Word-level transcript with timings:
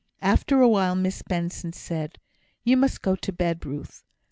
After 0.23 0.59
a 0.61 0.67
while 0.67 0.95
Miss 0.95 1.21
Benson 1.21 1.73
said: 1.73 2.17
"You 2.63 2.75
must 2.75 3.03
go 3.03 3.15
to 3.17 3.31
bed, 3.31 3.63
Ruth!" 3.67 4.03